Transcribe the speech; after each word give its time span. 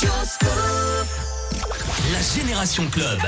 La 0.00 0.06
Génération 2.22 2.86
Club. 2.86 3.18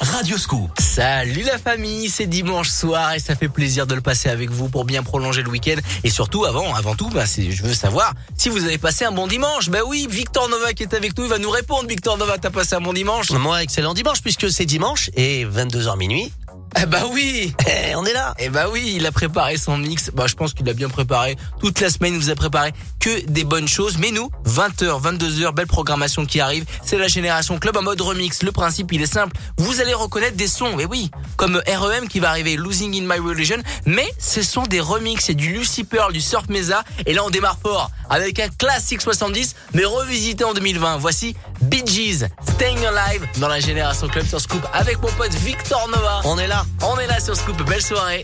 Radio 0.00 0.38
Scoop. 0.38 0.70
Salut 0.78 1.42
la 1.42 1.58
famille, 1.58 2.08
c'est 2.08 2.26
dimanche 2.26 2.68
soir 2.68 3.14
et 3.14 3.18
ça 3.18 3.34
fait 3.34 3.48
plaisir 3.48 3.84
de 3.88 3.96
le 3.96 4.00
passer 4.00 4.28
avec 4.28 4.50
vous 4.50 4.68
pour 4.68 4.84
bien 4.84 5.02
prolonger 5.02 5.42
le 5.42 5.50
week-end. 5.50 5.74
Et 6.04 6.10
surtout, 6.10 6.44
avant, 6.44 6.72
avant 6.76 6.94
tout, 6.94 7.08
bah, 7.08 7.24
je 7.26 7.62
veux 7.64 7.74
savoir 7.74 8.14
si 8.36 8.48
vous 8.48 8.64
avez 8.64 8.78
passé 8.78 9.04
un 9.04 9.10
bon 9.10 9.26
dimanche. 9.26 9.68
Bah 9.68 9.80
oui, 9.84 10.06
Victor 10.08 10.48
Nova 10.48 10.72
qui 10.74 10.84
est 10.84 10.94
avec 10.94 11.18
nous, 11.18 11.24
il 11.24 11.30
va 11.30 11.38
nous 11.38 11.50
répondre. 11.50 11.88
Victor 11.88 12.18
Nova, 12.18 12.38
t'as 12.38 12.50
passé 12.50 12.76
un 12.76 12.80
bon 12.80 12.92
dimanche? 12.92 13.30
Moi, 13.30 13.60
excellent 13.60 13.94
dimanche 13.94 14.22
puisque 14.22 14.52
c'est 14.52 14.64
dimanche 14.66 15.10
et 15.16 15.44
22h 15.44 15.98
minuit. 15.98 16.32
Eh 16.76 16.86
bah 16.86 17.04
oui 17.10 17.54
eh, 17.66 17.94
On 17.96 18.04
est 18.04 18.12
là 18.12 18.34
Eh 18.38 18.50
bah 18.50 18.66
oui, 18.70 18.94
il 18.96 19.06
a 19.06 19.12
préparé 19.12 19.56
son 19.56 19.78
mix. 19.78 20.10
Bah 20.12 20.26
je 20.26 20.34
pense 20.34 20.52
qu'il 20.52 20.68
a 20.68 20.74
bien 20.74 20.88
préparé. 20.88 21.36
Toute 21.60 21.80
la 21.80 21.90
semaine, 21.90 22.14
il 22.14 22.20
vous 22.20 22.30
a 22.30 22.34
préparé 22.34 22.72
que 23.00 23.24
des 23.26 23.44
bonnes 23.44 23.68
choses. 23.68 23.98
Mais 23.98 24.10
nous, 24.10 24.30
20h, 24.46 25.00
22h, 25.00 25.54
belle 25.54 25.66
programmation 25.66 26.26
qui 26.26 26.40
arrive. 26.40 26.64
C'est 26.84 26.98
la 26.98 27.08
Génération 27.08 27.58
Club 27.58 27.76
en 27.76 27.82
mode 27.82 28.00
remix. 28.00 28.42
Le 28.42 28.52
principe, 28.52 28.92
il 28.92 29.02
est 29.02 29.12
simple. 29.12 29.36
Vous 29.56 29.80
allez 29.80 29.94
reconnaître 29.94 30.36
des 30.36 30.48
sons, 30.48 30.78
et 30.78 30.84
oui, 30.84 31.10
comme 31.36 31.60
REM 31.66 32.08
qui 32.08 32.20
va 32.20 32.30
arriver, 32.30 32.56
Losing 32.56 32.94
in 32.94 33.06
My 33.06 33.18
Religion. 33.18 33.58
Mais 33.86 34.08
ce 34.18 34.42
sont 34.42 34.62
des 34.64 34.80
remix. 34.80 35.24
C'est 35.24 35.34
du 35.34 35.52
Lucy 35.52 35.84
Pearl, 35.84 36.12
du 36.12 36.20
Surf 36.20 36.48
Mesa. 36.48 36.84
Et 37.06 37.14
là, 37.14 37.24
on 37.24 37.30
démarre 37.30 37.58
fort 37.62 37.90
avec 38.10 38.40
un 38.40 38.48
classique 38.48 39.00
70, 39.00 39.54
mais 39.74 39.84
revisité 39.84 40.44
en 40.44 40.54
2020. 40.54 40.98
Voici 40.98 41.34
Bee 41.62 41.82
Gees, 41.86 42.26
Staying 42.48 42.84
Alive 42.86 43.26
dans 43.38 43.48
la 43.48 43.60
Génération 43.60 44.08
Club 44.08 44.26
sur 44.26 44.40
Scoop 44.40 44.66
avec 44.72 45.00
mon 45.00 45.08
pote 45.12 45.34
Victor 45.34 45.88
Nova. 45.88 46.20
On 46.24 46.38
est 46.38 46.46
là. 46.46 46.57
On 46.82 46.98
est 46.98 47.06
là 47.06 47.20
sur 47.20 47.36
Scoop. 47.36 47.62
Belle 47.68 47.82
soirée. 47.82 48.22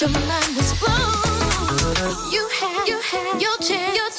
your 0.00 0.08
mind 0.10 0.56
was 0.56 0.72
blown. 0.80 1.12
You 2.32 2.48
had, 2.48 2.88
you 2.88 2.98
had 3.00 3.42
your 3.42 3.56
chance. 3.58 3.96
Your 3.96 4.09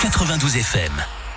92 0.00 0.56
FM. 0.56 0.92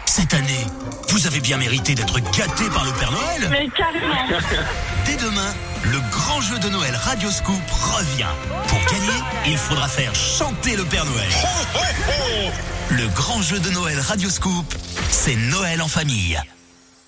Cette 0.05 0.33
année, 0.33 0.65
vous 1.09 1.27
avez 1.27 1.41
bien 1.41 1.57
mérité 1.57 1.95
d'être 1.95 2.19
gâté 2.19 2.63
par 2.73 2.85
le 2.85 2.91
Père 2.93 3.11
Noël. 3.11 3.49
Mais 3.49 3.67
carrément. 3.75 4.39
Dès 5.05 5.17
demain, 5.17 5.53
le 5.83 5.99
grand 6.11 6.39
jeu 6.39 6.57
de 6.59 6.69
Noël 6.69 6.95
Radio 6.95 7.29
Scoop 7.29 7.61
revient. 7.69 8.31
Pour 8.67 8.79
gagner, 8.85 9.21
il 9.47 9.57
faudra 9.57 9.89
faire 9.89 10.15
chanter 10.15 10.77
le 10.77 10.85
Père 10.85 11.03
Noël. 11.05 11.27
Le 12.89 13.07
grand 13.15 13.41
jeu 13.41 13.59
de 13.59 13.69
Noël 13.71 13.99
Radio 13.99 14.29
Scoop, 14.29 14.75
c'est 15.09 15.35
Noël 15.35 15.81
en 15.81 15.87
famille. 15.87 16.39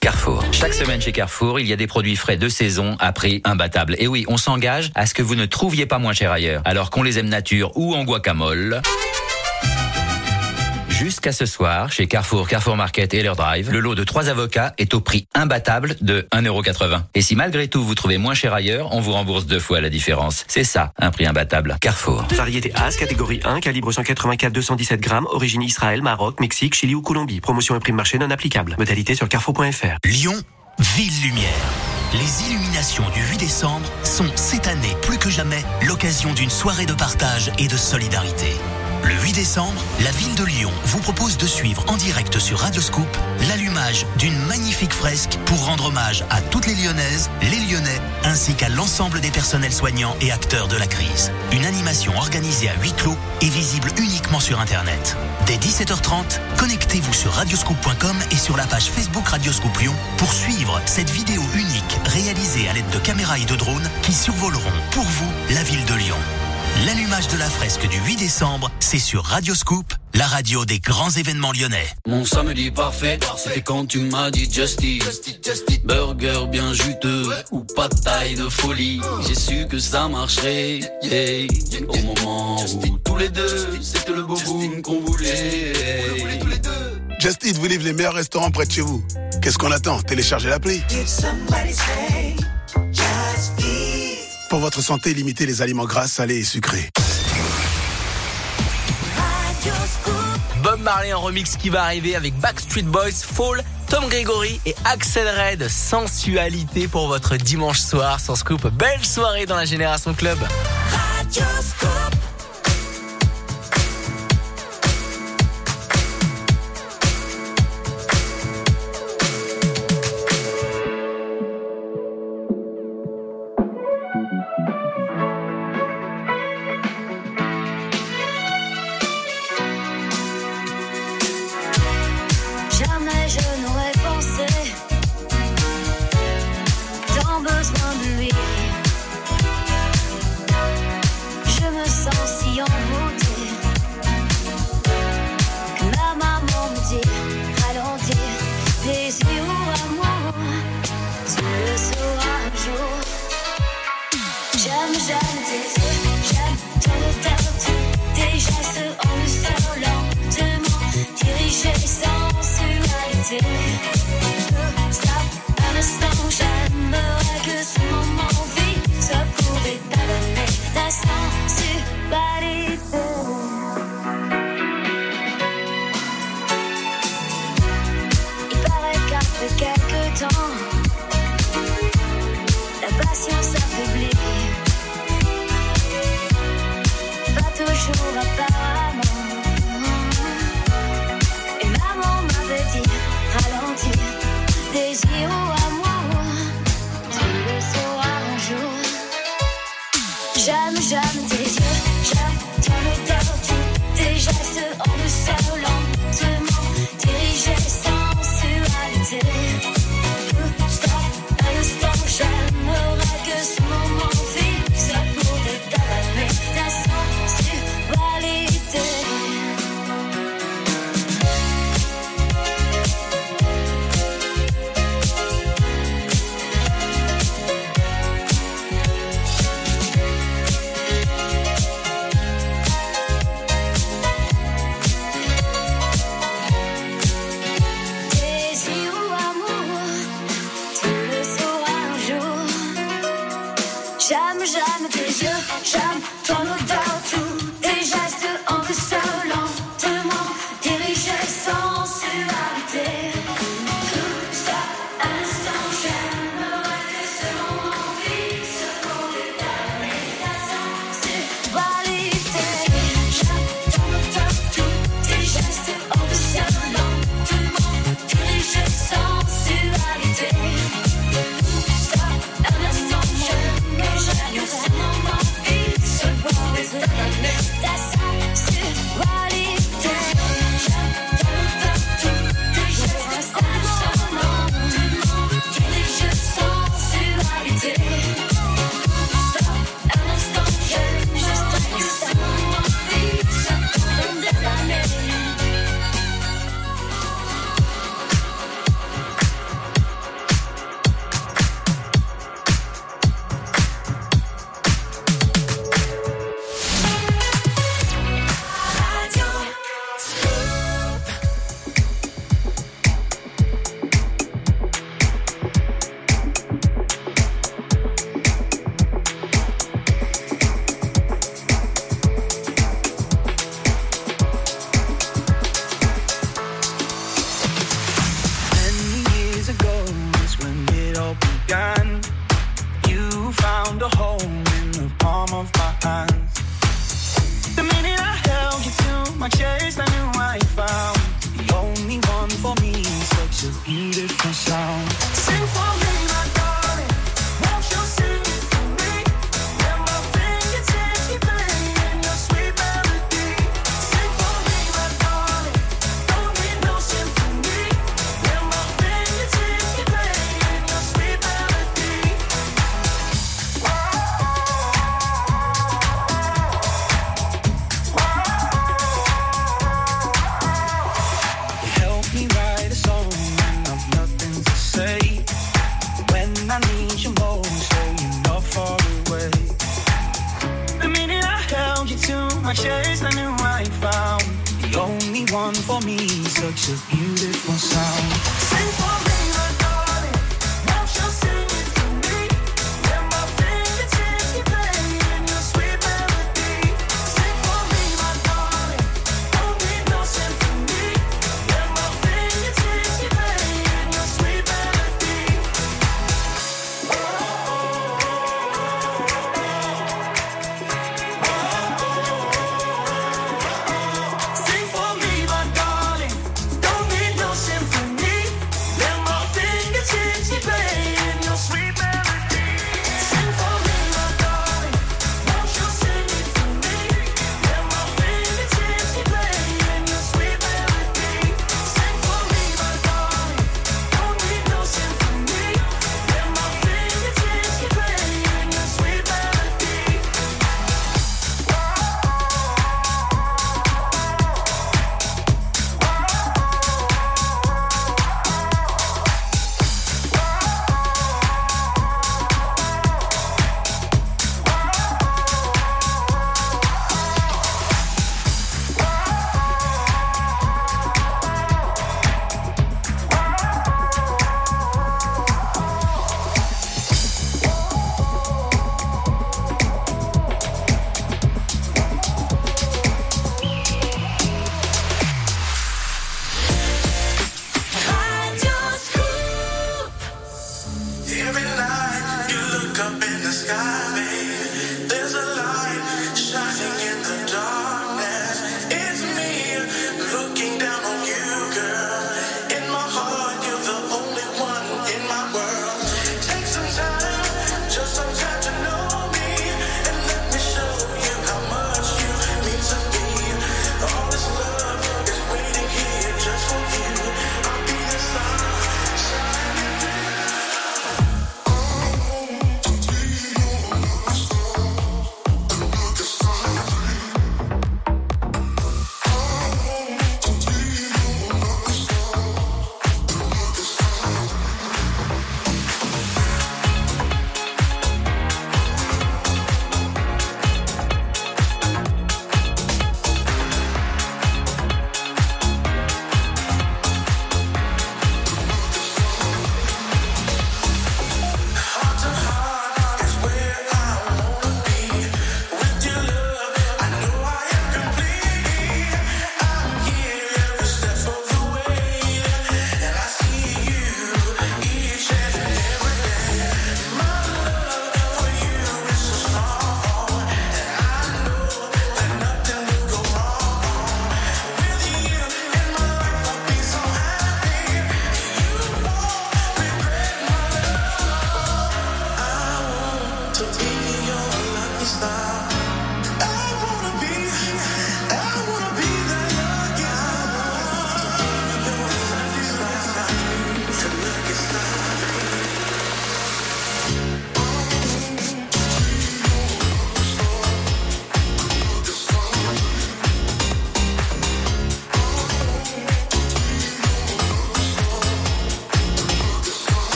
Carrefour. 0.00 0.44
Chaque 0.52 0.74
semaine 0.74 1.00
chez 1.00 1.12
Carrefour, 1.12 1.60
il 1.60 1.66
y 1.66 1.72
a 1.72 1.76
des 1.76 1.86
produits 1.86 2.16
frais 2.16 2.36
de 2.36 2.48
saison 2.48 2.96
à 2.98 3.12
prix 3.12 3.40
imbattable. 3.44 3.96
Et 3.98 4.06
oui, 4.06 4.24
on 4.28 4.36
s'engage 4.36 4.90
à 4.94 5.06
ce 5.06 5.14
que 5.14 5.22
vous 5.22 5.34
ne 5.34 5.46
trouviez 5.46 5.86
pas 5.86 5.98
moins 5.98 6.12
cher 6.12 6.30
ailleurs. 6.30 6.62
Alors 6.64 6.90
qu'on 6.90 7.02
les 7.02 7.18
aime 7.18 7.28
nature 7.28 7.72
ou 7.76 7.94
en 7.94 8.04
guacamole. 8.04 8.82
Jusqu'à 11.02 11.32
ce 11.32 11.46
soir, 11.46 11.90
chez 11.90 12.06
Carrefour, 12.06 12.46
Carrefour 12.46 12.76
Market 12.76 13.12
et 13.12 13.24
leur 13.24 13.34
drive, 13.34 13.72
le 13.72 13.80
lot 13.80 13.96
de 13.96 14.04
trois 14.04 14.28
avocats 14.28 14.72
est 14.78 14.94
au 14.94 15.00
prix 15.00 15.26
imbattable 15.34 15.96
de 16.00 16.28
1,80€. 16.32 17.00
Et 17.16 17.22
si 17.22 17.34
malgré 17.34 17.66
tout 17.66 17.82
vous 17.82 17.96
trouvez 17.96 18.18
moins 18.18 18.34
cher 18.34 18.54
ailleurs, 18.54 18.94
on 18.94 19.00
vous 19.00 19.10
rembourse 19.10 19.46
deux 19.46 19.58
fois 19.58 19.80
la 19.80 19.90
différence. 19.90 20.44
C'est 20.46 20.62
ça, 20.62 20.92
un 20.96 21.10
prix 21.10 21.26
imbattable. 21.26 21.76
Carrefour. 21.80 22.28
Variété 22.30 22.70
As, 22.76 22.94
catégorie 22.94 23.40
1, 23.42 23.58
calibre 23.58 23.90
184 23.90 24.52
217 24.52 25.00
grammes, 25.00 25.26
origine 25.26 25.62
Israël, 25.62 26.02
Maroc, 26.02 26.38
Mexique, 26.38 26.76
Chili 26.76 26.94
ou 26.94 27.02
Colombie. 27.02 27.40
Promotion 27.40 27.74
et 27.74 27.80
prix 27.80 27.90
de 27.90 27.96
marché 27.96 28.18
non 28.18 28.30
applicable. 28.30 28.76
Modalité 28.78 29.16
sur 29.16 29.28
carrefour.fr. 29.28 29.96
Lyon, 30.04 30.40
ville 30.78 31.20
lumière. 31.24 31.50
les 32.12 32.46
illuminations 32.46 33.10
du 33.12 33.24
8 33.28 33.38
décembre 33.38 33.90
sont 34.04 34.30
cette 34.36 34.68
année 34.68 34.96
plus 35.02 35.18
que 35.18 35.30
jamais 35.30 35.64
l'occasion 35.84 36.32
d'une 36.32 36.50
soirée 36.50 36.86
de 36.86 36.94
partage 36.94 37.50
et 37.58 37.66
de 37.66 37.76
solidarité. 37.76 38.52
Le 39.04 39.14
8 39.14 39.32
décembre, 39.32 39.82
la 40.00 40.10
ville 40.12 40.34
de 40.36 40.44
Lyon 40.44 40.70
vous 40.84 41.00
propose 41.00 41.36
de 41.36 41.46
suivre 41.46 41.84
en 41.88 41.96
direct 41.96 42.38
sur 42.38 42.60
Radioscoop 42.60 43.08
l'allumage 43.48 44.06
d'une 44.16 44.38
magnifique 44.46 44.92
fresque 44.92 45.38
pour 45.44 45.66
rendre 45.66 45.86
hommage 45.86 46.24
à 46.30 46.40
toutes 46.40 46.66
les 46.66 46.74
Lyonnaises, 46.74 47.28
les 47.42 47.58
Lyonnais, 47.66 48.00
ainsi 48.24 48.54
qu'à 48.54 48.68
l'ensemble 48.68 49.20
des 49.20 49.30
personnels 49.30 49.72
soignants 49.72 50.14
et 50.20 50.30
acteurs 50.30 50.68
de 50.68 50.76
la 50.76 50.86
crise. 50.86 51.32
Une 51.50 51.64
animation 51.64 52.16
organisée 52.16 52.68
à 52.68 52.74
huis 52.80 52.92
clos 52.92 53.16
et 53.40 53.48
visible 53.48 53.90
uniquement 53.98 54.40
sur 54.40 54.60
Internet. 54.60 55.16
Dès 55.46 55.56
17h30, 55.56 56.38
connectez-vous 56.58 57.12
sur 57.12 57.32
radioscoop.com 57.32 58.16
et 58.30 58.36
sur 58.36 58.56
la 58.56 58.66
page 58.66 58.90
Facebook 58.90 59.26
Radioscoop 59.26 59.76
Lyon 59.78 59.94
pour 60.16 60.32
suivre 60.32 60.80
cette 60.86 61.10
vidéo 61.10 61.42
unique 61.54 61.98
réalisée 62.04 62.68
à 62.68 62.72
l'aide 62.72 62.90
de 62.90 62.98
caméras 62.98 63.38
et 63.38 63.46
de 63.46 63.56
drones 63.56 63.90
qui 64.02 64.12
survoleront 64.12 64.62
pour 64.92 65.04
vous 65.04 65.32
la 65.50 65.62
ville 65.64 65.84
de 65.86 65.94
Lyon. 65.94 66.18
L'allumage 66.86 67.28
de 67.28 67.38
la 67.38 67.48
fresque 67.48 67.86
du 67.88 67.98
8 67.98 68.16
décembre, 68.16 68.70
c'est 68.80 68.98
sur 68.98 69.24
Radioscoop, 69.24 69.94
la 70.14 70.26
radio 70.26 70.64
des 70.64 70.80
grands 70.80 71.10
événements 71.10 71.52
lyonnais. 71.52 71.86
Mon 72.08 72.24
samedi 72.24 72.70
parfait, 72.72 73.20
c'était 73.36 73.60
quand 73.60 73.86
tu 73.86 74.00
m'as 74.00 74.30
dit 74.30 74.50
Justice. 74.50 75.20
Burger 75.84 76.46
bien 76.50 76.72
juteux 76.72 77.28
ou 77.52 77.60
pas 77.76 77.88
de 77.88 77.94
taille 78.00 78.34
de 78.34 78.48
folie. 78.48 79.00
J'ai 79.26 79.34
su 79.34 79.66
que 79.68 79.78
ça 79.78 80.08
marcherait, 80.08 80.80
yeah. 81.02 81.46
Au 81.88 81.98
moment 82.02 82.56
où 82.64 82.98
tous 82.98 83.16
les 83.16 83.28
deux, 83.28 83.78
c'était 83.80 84.12
le 84.12 84.22
beau 84.22 84.38
boom 84.44 84.82
qu'on 84.82 85.00
voulait. 85.00 85.72
Just 87.20 87.44
Eat 87.44 87.56
vous 87.56 87.66
livre 87.66 87.84
les 87.84 87.92
meilleurs 87.92 88.14
restaurants 88.14 88.50
près 88.50 88.66
de 88.66 88.72
chez 88.72 88.80
vous. 88.80 89.04
Qu'est-ce 89.40 89.58
qu'on 89.58 89.70
attend? 89.70 90.02
Téléchargez 90.02 90.48
l'appli. 90.48 90.82
Pour 94.52 94.60
votre 94.60 94.82
santé, 94.82 95.14
limitez 95.14 95.46
les 95.46 95.62
aliments 95.62 95.86
gras, 95.86 96.06
salés 96.06 96.40
et 96.40 96.44
sucrés. 96.44 96.90
Bob 100.62 100.78
Marley 100.82 101.14
en 101.14 101.22
remix 101.22 101.56
qui 101.56 101.70
va 101.70 101.84
arriver 101.84 102.14
avec 102.14 102.38
Backstreet 102.38 102.82
Boys, 102.82 103.12
Fall, 103.12 103.64
Tom 103.88 104.06
Gregory 104.10 104.60
et 104.66 104.74
Axel 104.84 105.26
Red. 105.26 105.66
Sensualité 105.70 106.86
pour 106.86 107.08
votre 107.08 107.38
dimanche 107.38 107.80
soir 107.80 108.20
sans 108.20 108.34
scoop. 108.34 108.68
Belle 108.74 109.02
soirée 109.02 109.46
dans 109.46 109.56
la 109.56 109.64
Génération 109.64 110.12
Club. 110.12 110.36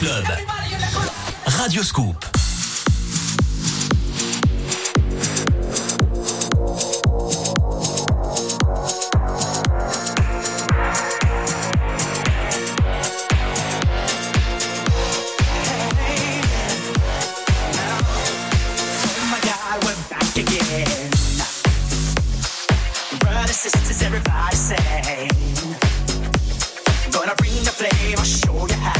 club. 0.00 0.24
Radio 1.58 1.82
Scoop. 1.82 2.24
Everybody. 24.02 24.56
Gonna 27.12 27.34
bring 27.36 27.62
the 27.64 27.72
flame, 27.76 28.16
I'll 28.16 28.24
show 28.24 28.66
you 28.66 28.74
how. 28.74 28.99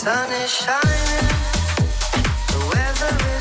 sun 0.00 0.32
is 0.32 0.50
shining. 0.50 1.28
The 2.52 2.60
weather 2.72 3.14
is 3.36 3.39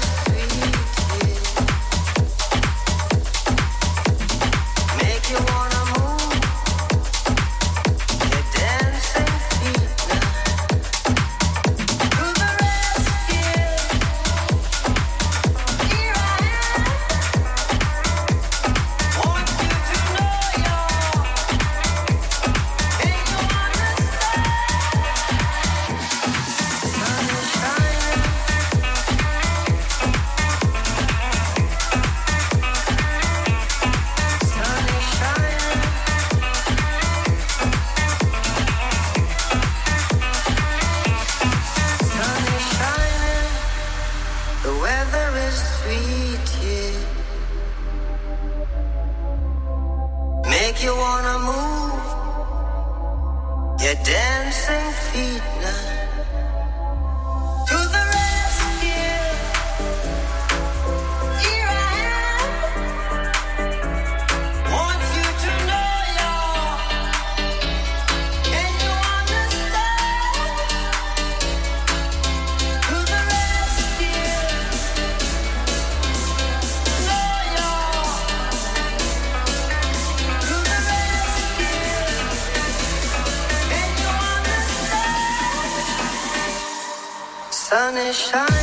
wish 88.09 88.33
I 88.33 88.58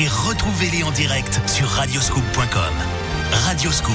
et 0.00 0.08
retrouvez-les 0.08 0.82
en 0.82 0.90
direct 0.92 1.40
sur 1.46 1.68
radioscoop.com. 1.68 2.74
Radioscoop, 3.32 3.94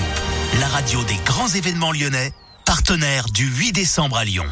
la 0.59 0.67
radio 0.67 1.03
des 1.03 1.17
grands 1.25 1.47
événements 1.47 1.91
lyonnais, 1.91 2.31
partenaire 2.63 3.25
du 3.33 3.47
8 3.47 3.71
décembre 3.71 4.17
à 4.17 4.25
Lyon. 4.25 4.45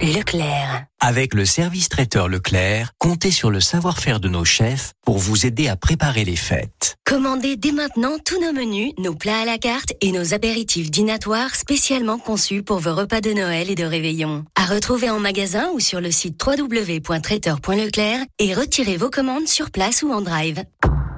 Leclerc. 0.00 0.84
Avec 1.00 1.34
le 1.34 1.44
service 1.44 1.88
traiteur 1.88 2.28
Leclerc, 2.28 2.90
comptez 2.98 3.30
sur 3.30 3.50
le 3.50 3.60
savoir-faire 3.60 4.20
de 4.20 4.28
nos 4.28 4.44
chefs 4.44 4.92
pour 5.04 5.18
vous 5.18 5.46
aider 5.46 5.68
à 5.68 5.76
préparer 5.76 6.24
les 6.24 6.36
fêtes. 6.36 6.96
Commandez 7.04 7.56
dès 7.56 7.72
maintenant 7.72 8.18
tous 8.24 8.40
nos 8.40 8.52
menus, 8.52 8.92
nos 8.98 9.14
plats 9.14 9.40
à 9.40 9.44
la 9.44 9.58
carte 9.58 9.92
et 10.00 10.12
nos 10.12 10.34
apéritifs 10.34 10.90
dînatoires 10.90 11.54
spécialement 11.54 12.18
conçus 12.18 12.62
pour 12.62 12.78
vos 12.78 12.94
repas 12.94 13.20
de 13.20 13.32
Noël 13.32 13.70
et 13.70 13.74
de 13.74 13.84
réveillon. 13.84 14.44
À 14.56 14.66
retrouver 14.66 15.10
en 15.10 15.20
magasin 15.20 15.70
ou 15.74 15.80
sur 15.80 16.00
le 16.00 16.10
site 16.10 16.40
www.traiteur.leclerc 16.44 18.20
et 18.38 18.54
retirez 18.54 18.96
vos 18.96 19.10
commandes 19.10 19.48
sur 19.48 19.70
place 19.70 20.02
ou 20.02 20.12
en 20.12 20.20
drive. 20.20 20.64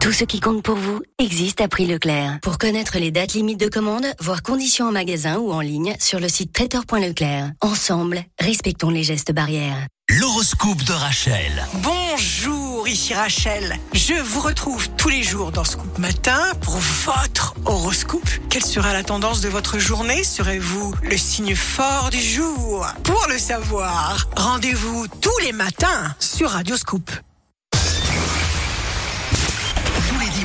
Tout 0.05 0.13
ce 0.13 0.25
qui 0.25 0.39
compte 0.39 0.63
pour 0.63 0.77
vous 0.77 1.01
existe 1.19 1.63
à 1.63 1.69
prix 1.69 1.87
Leclerc. 1.87 2.39
Pour 2.43 2.59
connaître 2.59 2.99
les 2.99 3.11
dates 3.11 3.33
limites 3.33 3.59
de 3.59 3.71
commande, 3.71 4.05
voir 4.21 4.43
conditions 4.43 4.89
en 4.89 4.93
magasin 4.93 5.39
ou 5.39 5.51
en 5.51 5.61
ligne 5.61 5.97
sur 5.99 6.21
le 6.21 6.29
site 6.29 6.53
traiteur.leclerc. 6.53 7.53
Ensemble, 7.63 8.23
respectons 8.39 8.91
les 8.91 9.03
gestes 9.03 9.33
barrières. 9.33 9.87
L'horoscope 10.11 10.83
de 10.85 10.93
Rachel. 10.93 11.65
Bonjour, 11.77 12.87
ici 12.87 13.15
Rachel. 13.15 13.79
Je 13.95 14.13
vous 14.13 14.41
retrouve 14.41 14.91
tous 14.91 15.09
les 15.09 15.23
jours 15.23 15.53
dans 15.53 15.65
Scoop 15.65 15.99
Matin 15.99 16.53
pour 16.61 16.77
votre 16.77 17.55
horoscope. 17.65 18.29
Quelle 18.51 18.63
sera 18.63 18.93
la 18.93 19.05
tendance 19.05 19.41
de 19.41 19.49
votre 19.49 19.79
journée? 19.79 20.23
Serez-vous 20.23 20.95
le 21.03 21.17
signe 21.17 21.57
fort 21.57 22.11
du 22.11 22.21
jour? 22.21 22.87
Pour 23.05 23.27
le 23.31 23.39
savoir, 23.39 24.29
rendez-vous 24.37 25.07
tous 25.23 25.39
les 25.43 25.53
matins 25.53 26.15
sur 26.19 26.51
Radio 26.51 26.77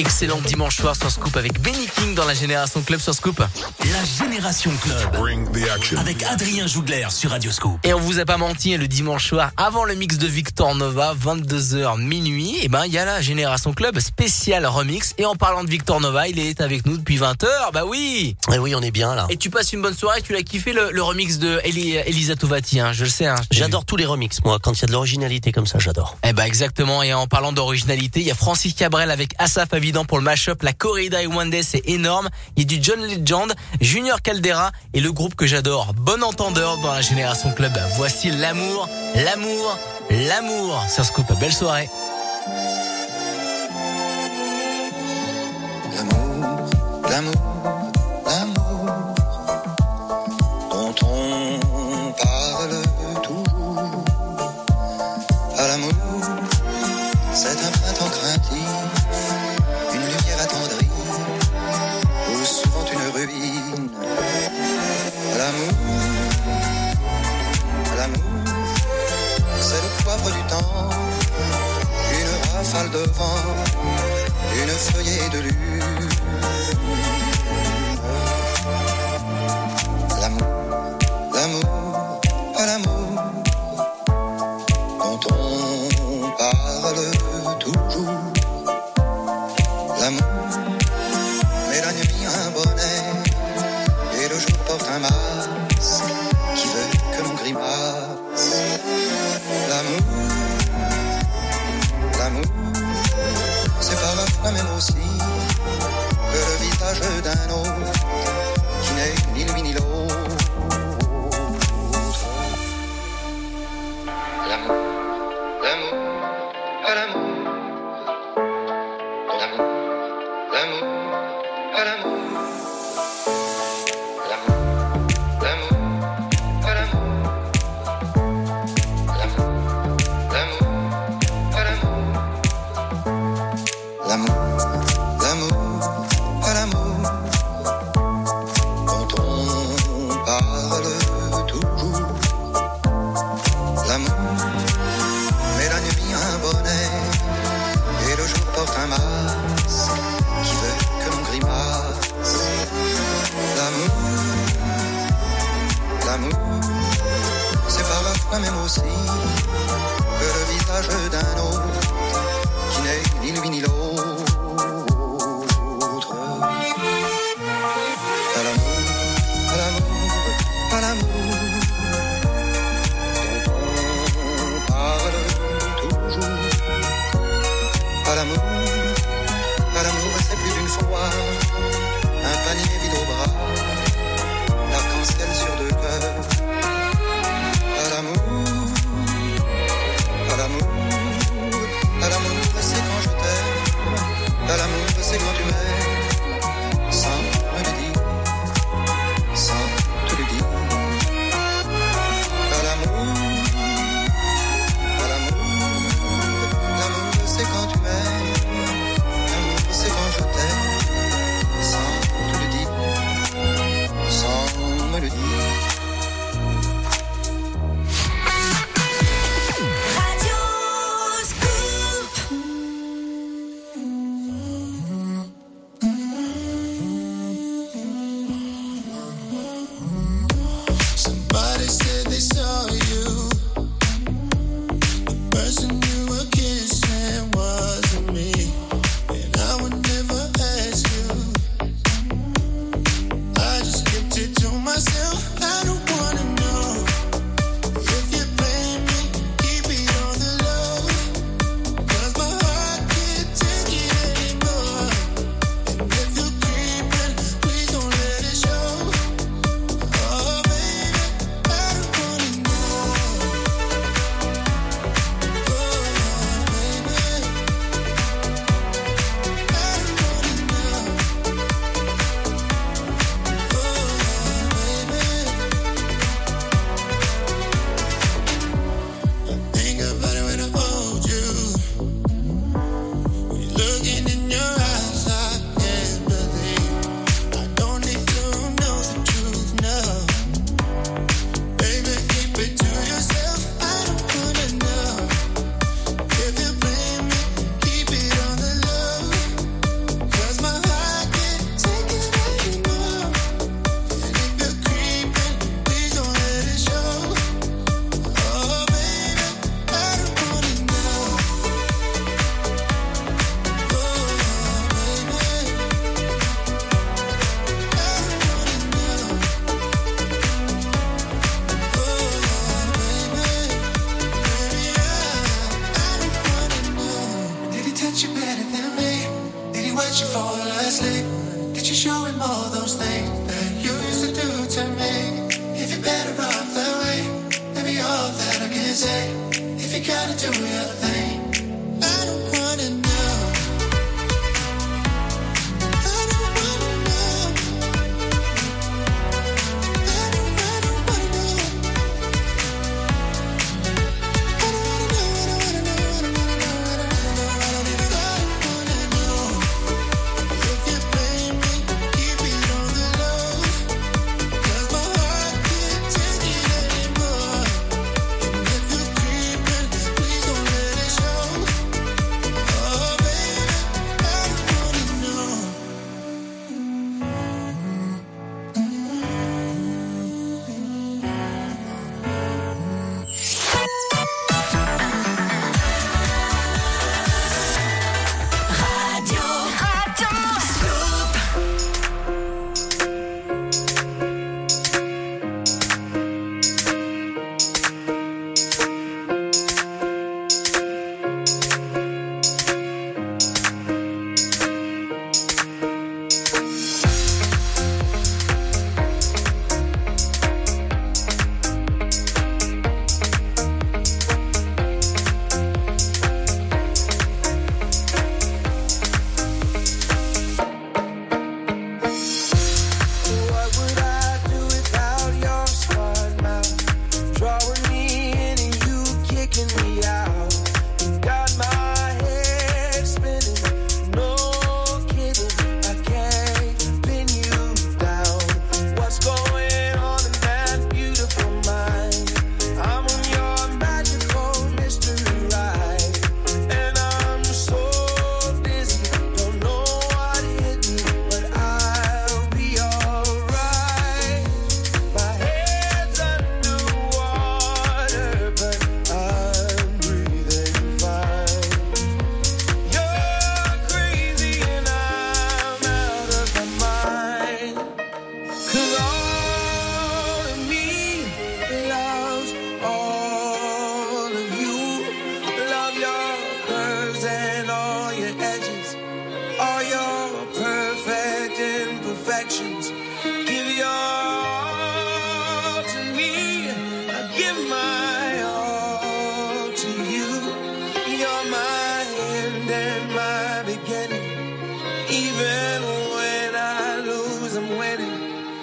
Excellent 0.00 0.40
dimanche 0.40 0.78
soir 0.78 0.96
sur 0.96 1.10
Scoop 1.10 1.36
avec 1.36 1.60
Benny 1.60 1.86
King 1.94 2.14
dans 2.14 2.24
la 2.24 2.32
Génération 2.32 2.80
Club 2.80 3.00
sur 3.00 3.12
Scoop. 3.12 3.42
La 4.00 4.06
Génération 4.24 4.70
Club. 4.80 5.98
Avec 5.98 6.22
Adrien 6.22 6.66
Jougler 6.66 7.06
sur 7.10 7.32
Radio 7.32 7.52
Scoop. 7.52 7.78
Et 7.84 7.92
on 7.92 8.00
vous 8.00 8.18
a 8.18 8.24
pas 8.24 8.38
menti, 8.38 8.74
le 8.78 8.88
dimanche 8.88 9.28
soir, 9.28 9.50
avant 9.58 9.84
le 9.84 9.94
mix 9.94 10.16
de 10.16 10.26
Victor 10.26 10.74
Nova, 10.74 11.14
22h 11.22 12.00
minuit, 12.00 12.56
et 12.62 12.68
ben 12.68 12.86
il 12.86 12.92
y 12.92 12.96
a 12.98 13.04
la 13.04 13.20
Génération 13.20 13.74
Club 13.74 13.98
spécial 14.00 14.64
remix. 14.64 15.14
Et 15.18 15.26
en 15.26 15.34
parlant 15.36 15.64
de 15.64 15.68
Victor 15.68 16.00
Nova, 16.00 16.28
il 16.28 16.38
est 16.38 16.62
avec 16.62 16.86
nous 16.86 16.96
depuis 16.96 17.18
20h, 17.18 17.46
bah 17.74 17.84
oui 17.84 18.36
Et 18.54 18.58
oui, 18.58 18.74
on 18.74 18.80
est 18.80 18.90
bien 18.90 19.14
là. 19.14 19.26
Et 19.28 19.36
tu 19.36 19.50
passes 19.50 19.74
une 19.74 19.82
bonne 19.82 19.94
soirée, 19.96 20.22
tu 20.22 20.32
l'as 20.32 20.42
kiffé 20.44 20.72
le, 20.72 20.90
le 20.92 21.02
remix 21.02 21.38
de 21.38 21.60
Eli- 21.64 21.96
Elisa 21.96 22.36
Tovati, 22.36 22.80
hein, 22.80 22.92
je 22.94 23.04
le 23.04 23.10
sais. 23.10 23.26
Hein, 23.26 23.34
J'adore 23.50 23.84
tous 23.84 23.96
les 23.96 24.06
remixes, 24.06 24.42
moi. 24.46 24.58
Quand 24.62 24.72
il 24.72 24.80
y 24.80 24.84
a 24.84 24.86
de 24.86 24.92
l'originalité 24.92 25.52
comme 25.52 25.66
ça, 25.66 25.78
j'adore. 25.78 26.16
Eh 26.26 26.32
ben 26.32 26.44
exactement, 26.44 27.02
et 27.02 27.12
en 27.12 27.26
parlant 27.26 27.52
d'originalité, 27.52 28.20
il 28.20 28.26
y 28.26 28.30
a 28.30 28.34
Francis 28.34 28.72
Cabrel 28.72 29.10
avec 29.10 29.34
Asaf 29.38 29.74
Avidan 29.74 30.06
pour 30.06 30.16
le 30.16 30.24
mashup, 30.24 30.62
la 30.62 30.72
corrida 30.72 31.22
et 31.22 31.26
One 31.26 31.50
Day, 31.50 31.62
c'est 31.62 31.82
énorme. 31.86 32.30
Il 32.56 32.62
y 32.62 32.74
a 32.74 32.78
du 32.78 32.82
John 32.82 33.00
Legend, 33.02 33.52
Junior 33.90 34.22
Caldera 34.22 34.70
et 34.94 35.00
le 35.00 35.10
groupe 35.10 35.34
que 35.34 35.48
j'adore, 35.48 35.94
Bon 35.94 36.22
Entendeur 36.22 36.78
dans 36.78 36.94
la 36.94 37.00
Génération 37.00 37.50
Club. 37.50 37.72
Voici 37.96 38.30
l'amour, 38.30 38.88
l'amour, 39.16 39.76
l'amour 40.28 40.80
sur 40.88 41.04
Scoop. 41.04 41.26
Belle 41.40 41.52
soirée. 41.52 41.88
Une 74.80 74.92
feuillée 74.92 75.28
de 75.30 75.38
lune. 75.40 75.99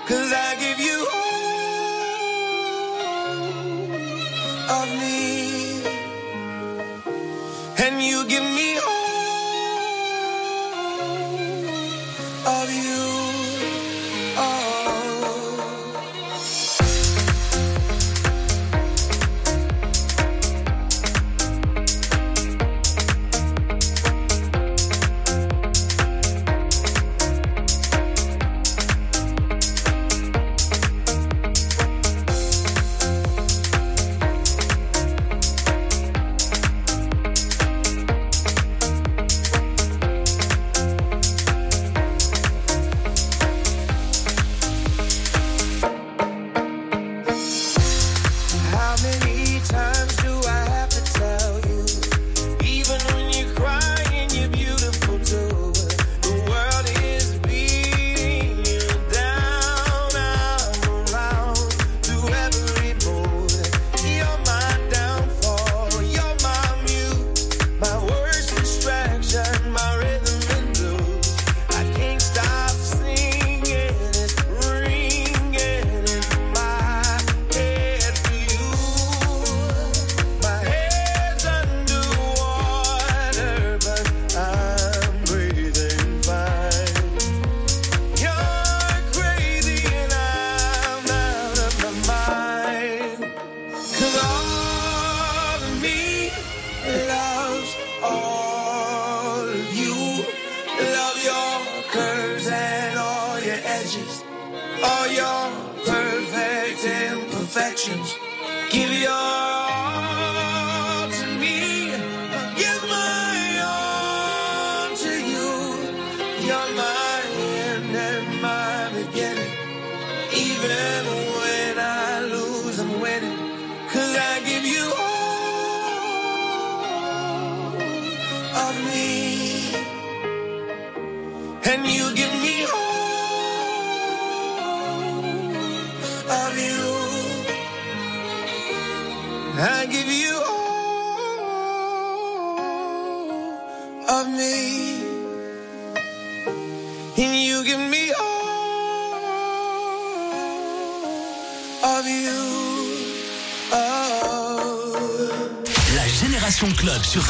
Cause 0.08 0.32
I 0.32 0.56
give 0.56 0.80
you 0.80 1.27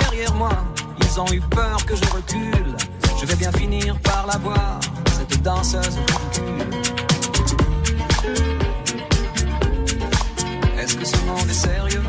Derrière 0.00 0.34
moi, 0.34 0.50
ils 1.00 1.20
ont 1.20 1.30
eu 1.32 1.40
peur 1.40 1.84
que 1.86 1.94
je 1.94 2.04
recule. 2.10 2.76
Je 3.20 3.26
vais 3.26 3.36
bien 3.36 3.52
finir 3.52 3.98
par 4.00 4.26
la 4.26 4.38
voir, 4.38 4.80
cette 5.16 5.42
danseuse 5.42 5.98
ridicule. 5.98 6.80
Est-ce 10.78 10.96
que 10.96 11.04
ce 11.04 11.16
monde 11.26 11.48
est 11.48 11.52
sérieux? 11.52 12.02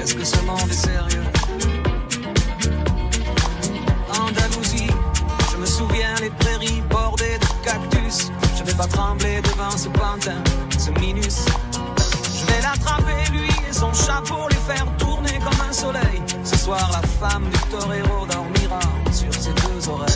Est-ce 0.00 0.14
que 0.14 0.24
ce 0.24 0.40
monde 0.42 0.70
est 0.70 0.72
sérieux? 0.72 1.24
Andalousie, 4.20 4.90
je 5.52 5.56
me 5.56 5.66
souviens 5.66 6.14
les 6.20 6.30
prairies 6.30 6.82
bordées 6.88 7.38
de 7.38 7.64
cactus. 7.64 8.30
Je 8.56 8.62
vais 8.64 8.74
pas 8.74 8.86
trembler 8.86 9.40
devant 9.42 9.76
ce 9.76 9.88
pantin, 9.88 10.42
ce 10.80 10.90
minus. 10.98 11.44
Je 12.34 12.46
vais 12.46 12.62
l'attraper 12.62 13.30
lui 13.32 13.50
et 13.68 13.72
son 13.72 13.92
chat 13.92 14.22
pour 14.26 14.48
les 14.48 14.56
faire 14.56 14.86
tourner 14.96 15.38
comme 15.38 15.68
un 15.68 15.72
soleil. 15.72 16.22
Ce 16.42 16.56
soir, 16.56 16.90
la 16.90 17.06
femme 17.06 17.44
du 17.50 17.58
torero 17.70 18.26
dormira 18.26 18.80
sur 19.12 19.32
ses 19.34 19.52
deux 19.52 19.88
oreilles. 19.90 20.06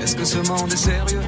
Est-ce 0.00 0.16
que 0.16 0.24
ce 0.24 0.38
monde 0.48 0.72
est 0.72 0.76
sérieux? 0.76 1.27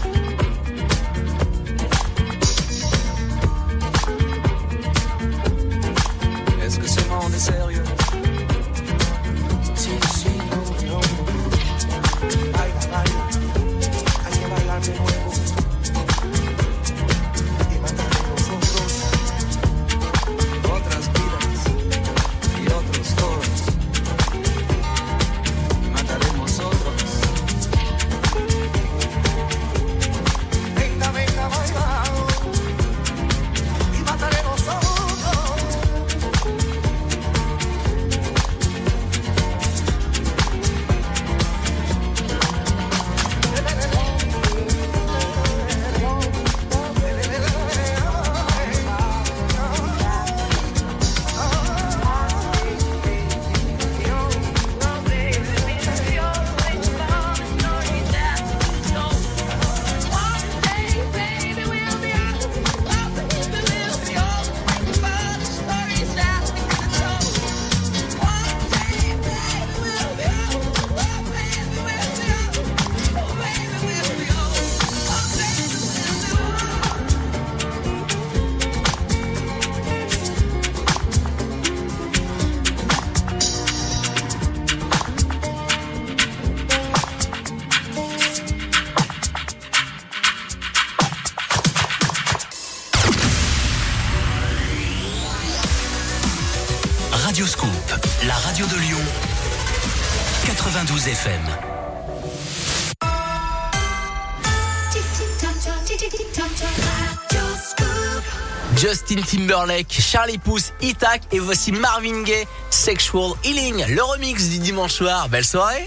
Justin 108.81 109.21
Timberlake, 109.21 109.91
Charlie 109.91 110.39
Pouce, 110.39 110.73
Itac 110.81 111.21
et 111.31 111.37
voici 111.37 111.71
Marvin 111.71 112.23
Gaye, 112.23 112.47
Sexual 112.71 113.33
Healing, 113.43 113.85
le 113.87 114.01
remix 114.01 114.49
du 114.49 114.57
dimanche 114.57 114.93
soir. 114.93 115.29
Belle 115.29 115.45
soirée 115.45 115.85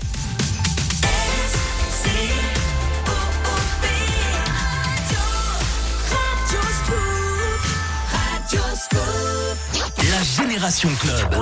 La 10.08 10.44
Génération 10.44 10.90
Club 11.00 11.34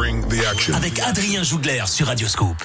avec 0.72 1.00
Adrien 1.00 1.42
Jougler 1.42 1.82
sur 1.84 2.06
Radioscope. 2.06 2.64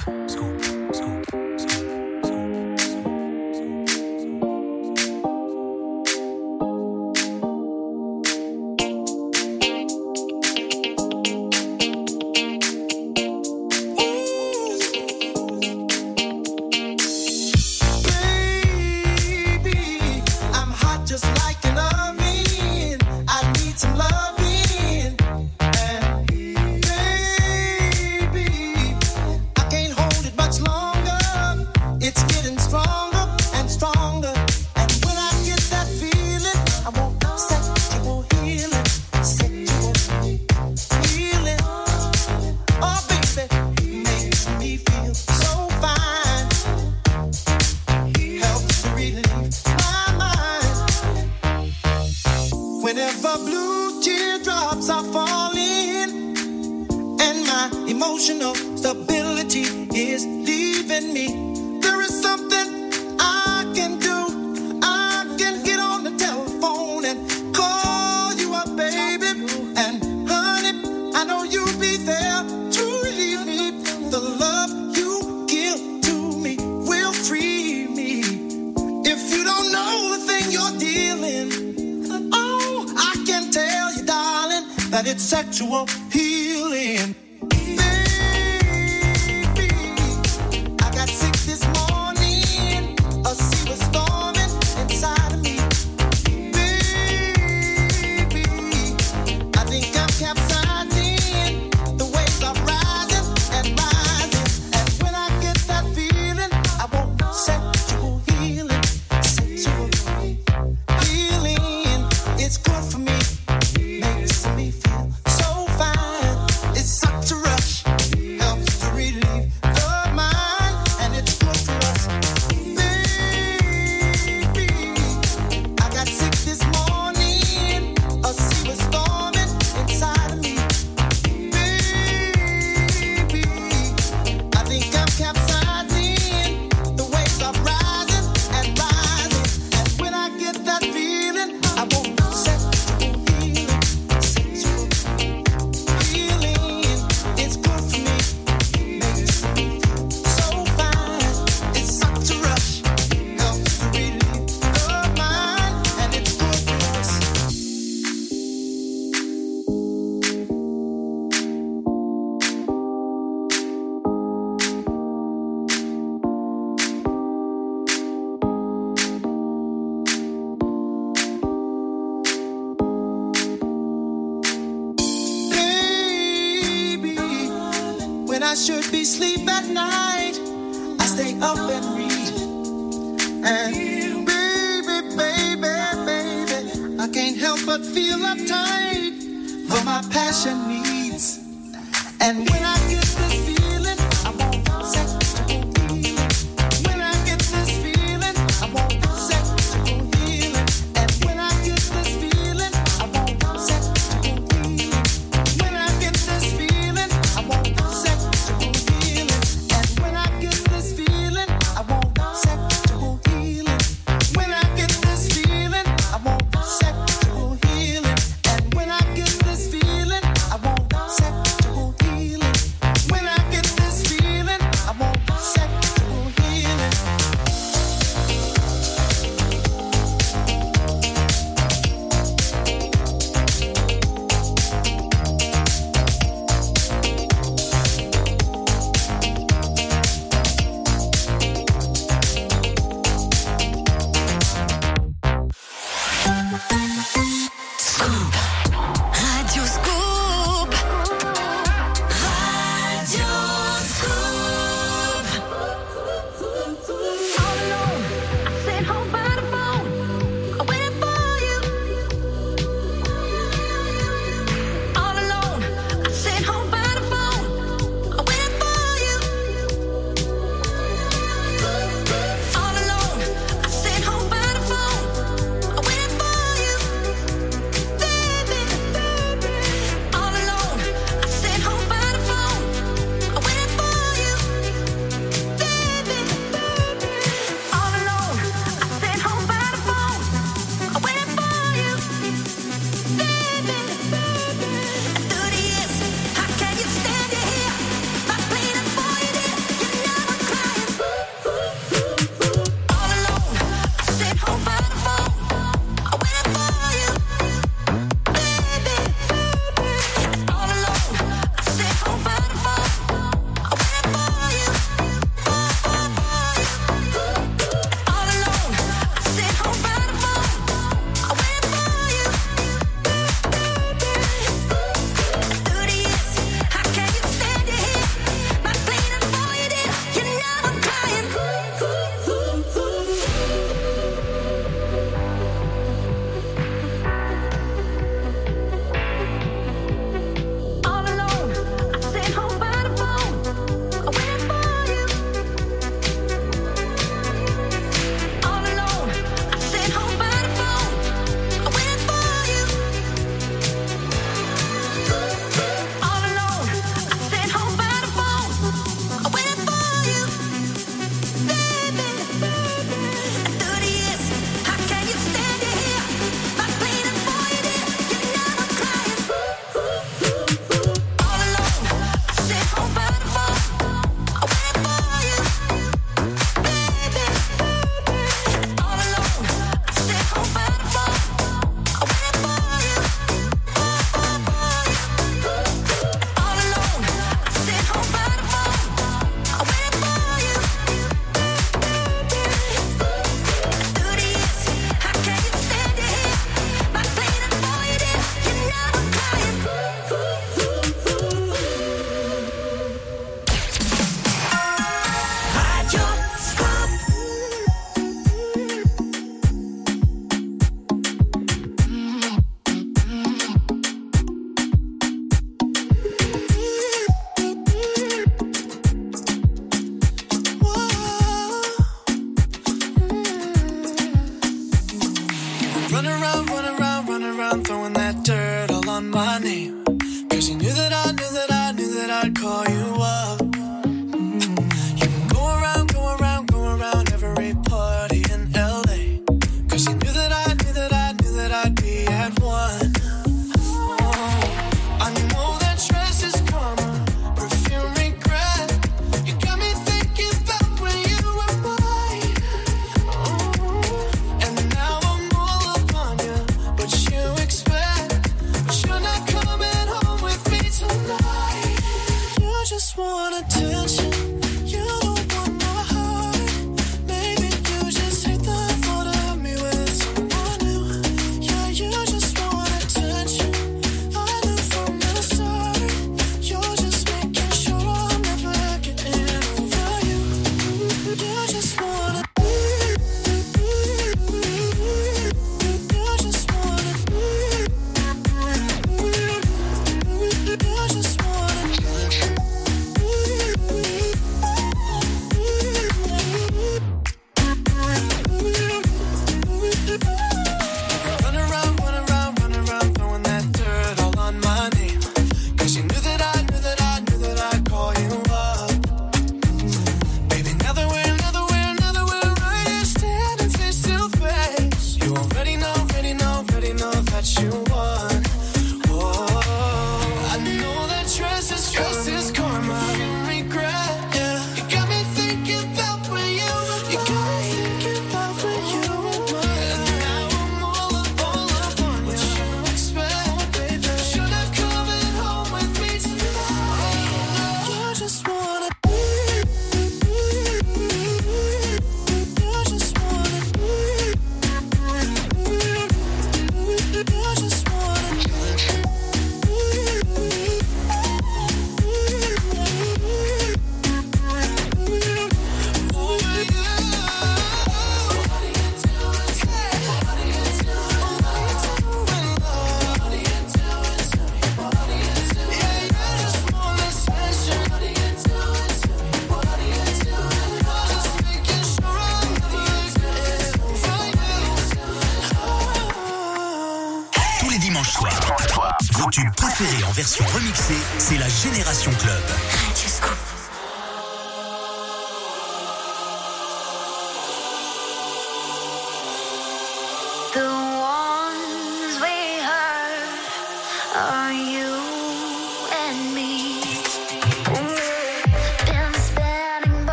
Run 425.97 426.05
around, 426.05 426.49
run 426.51 426.79
around, 426.79 427.09
run 427.09 427.23
around, 427.23 427.65
throwing 427.65 427.93
that 427.93 428.23
dirt 428.23 428.69
all 428.69 428.87
on 428.87 429.09
my 429.09 429.39
name. 429.39 429.76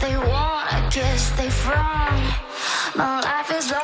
they 0.00 0.16
want, 0.16 0.72
a 0.72 0.88
kiss. 0.90 1.30
they 1.30 1.50
frown. 1.50 2.22
My 2.94 3.20
life 3.20 3.50
is 3.50 3.70
long. 3.70 3.81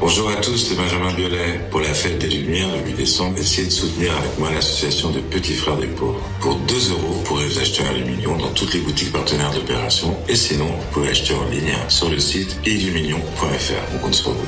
Bonjour 0.00 0.30
à 0.30 0.36
tous, 0.36 0.56
c'est 0.56 0.76
Benjamin 0.76 1.12
Biolay. 1.12 1.60
Pour 1.70 1.80
la 1.80 1.92
fête 1.92 2.18
des 2.18 2.28
Lumières 2.28 2.74
le 2.74 2.88
8 2.88 2.94
décembre, 2.94 3.38
essayez 3.38 3.66
de 3.66 3.72
soutenir 3.72 4.16
avec 4.16 4.38
moi 4.38 4.50
l'association 4.50 5.10
des 5.10 5.20
Petits 5.20 5.52
Frères 5.52 5.76
des 5.76 5.88
Pauvres. 5.88 6.26
Pour 6.40 6.56
2 6.56 6.90
euros, 6.92 7.12
vous 7.12 7.22
pourrez 7.22 7.46
vous 7.46 7.58
acheter 7.58 7.84
un 7.84 7.92
Lumignon 7.92 8.38
dans 8.38 8.48
toutes 8.48 8.72
les 8.72 8.80
boutiques 8.80 9.12
partenaires 9.12 9.52
d'opération. 9.52 10.16
Et 10.26 10.36
sinon, 10.36 10.68
vous 10.68 10.86
pouvez 10.92 11.10
acheter 11.10 11.34
en 11.34 11.44
ligne 11.50 11.76
sur 11.88 12.08
le 12.08 12.18
site 12.18 12.56
ilumignon.fr. 12.64 13.94
On 13.94 13.98
compte 13.98 14.14
sur 14.14 14.30
vous. 14.30 14.46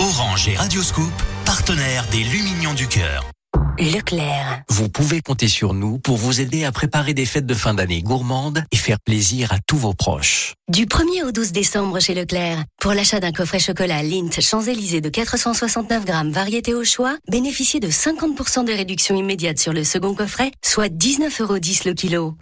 Orange 0.00 0.48
et 0.48 0.56
Radio 0.56 0.82
Scoop, 0.82 1.12
partenaires 1.44 2.06
des 2.10 2.24
Lumignons 2.24 2.74
du 2.74 2.88
cœur. 2.88 3.35
Leclerc. 3.78 4.62
Vous 4.70 4.88
pouvez 4.88 5.20
compter 5.20 5.48
sur 5.48 5.74
nous 5.74 5.98
pour 5.98 6.16
vous 6.16 6.40
aider 6.40 6.64
à 6.64 6.72
préparer 6.72 7.12
des 7.12 7.26
fêtes 7.26 7.44
de 7.44 7.52
fin 7.52 7.74
d'année 7.74 8.02
gourmandes 8.02 8.64
et 8.72 8.76
faire 8.76 8.98
plaisir 8.98 9.52
à 9.52 9.58
tous 9.66 9.76
vos 9.76 9.92
proches. 9.92 10.54
Du 10.68 10.86
1er 10.86 11.24
au 11.24 11.32
12 11.32 11.52
décembre 11.52 12.00
chez 12.00 12.14
Leclerc, 12.14 12.64
pour 12.80 12.94
l'achat 12.94 13.20
d'un 13.20 13.32
coffret 13.32 13.58
chocolat 13.58 14.02
Lindt 14.02 14.40
Champs-Élysées 14.40 15.02
de 15.02 15.10
469 15.10 16.06
grammes, 16.06 16.30
variété 16.30 16.72
au 16.72 16.84
choix, 16.84 17.18
bénéficiez 17.30 17.78
de 17.78 17.88
50% 17.88 18.64
de 18.64 18.72
réduction 18.72 19.14
immédiate 19.14 19.58
sur 19.58 19.74
le 19.74 19.84
second 19.84 20.14
coffret, 20.14 20.52
soit 20.64 20.88
19,10 20.88 21.42
euros 21.42 21.54
le 21.54 21.92
kilo. 21.92 22.34